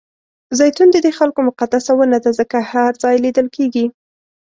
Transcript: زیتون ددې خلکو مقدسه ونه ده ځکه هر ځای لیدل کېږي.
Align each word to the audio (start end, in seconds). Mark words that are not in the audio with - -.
زیتون 0.59 0.87
ددې 0.95 1.11
خلکو 1.19 1.39
مقدسه 1.49 1.91
ونه 1.95 2.17
ده 2.23 2.31
ځکه 2.39 2.57
هر 2.71 2.91
ځای 3.03 3.15
لیدل 3.25 3.47
کېږي. 3.55 3.85